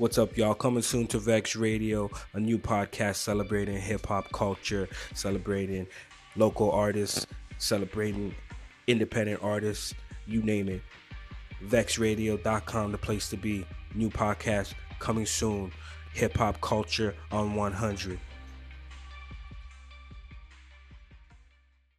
What's 0.00 0.16
up, 0.16 0.34
y'all? 0.34 0.54
Coming 0.54 0.80
soon 0.80 1.06
to 1.08 1.18
Vex 1.18 1.54
Radio, 1.56 2.08
a 2.32 2.40
new 2.40 2.56
podcast 2.58 3.16
celebrating 3.16 3.76
hip 3.76 4.06
hop 4.06 4.32
culture, 4.32 4.88
celebrating 5.12 5.86
local 6.36 6.70
artists, 6.70 7.26
celebrating 7.58 8.34
independent 8.86 9.42
artists, 9.42 9.92
you 10.26 10.42
name 10.42 10.70
it. 10.70 10.80
VexRadio.com, 11.66 12.92
the 12.92 12.96
place 12.96 13.28
to 13.28 13.36
be. 13.36 13.66
New 13.94 14.08
podcast 14.08 14.72
coming 15.00 15.26
soon. 15.26 15.70
Hip 16.14 16.34
hop 16.34 16.58
culture 16.62 17.14
on 17.30 17.54
100. 17.54 18.18